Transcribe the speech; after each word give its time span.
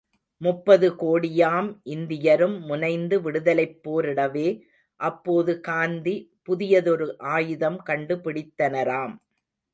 முப்பது 0.41 0.87
கோடியாம் 0.95 1.67
இந்தியரும் 1.85 2.55
முனைந்து 2.59 3.17
விடுதலைப் 3.21 3.77
போரிடவே, 3.83 4.47
அப்போது 4.99 5.53
காந்தி 5.61 6.15
புதியதொரு 6.49 7.07
ஆயுதம் 7.35 7.79
கண்டு 7.83 8.17
பிடித்தனராம். 8.17 9.15